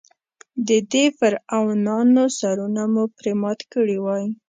[0.67, 4.25] د دې فرعونانو سرونه مو پرې مات کړي وای.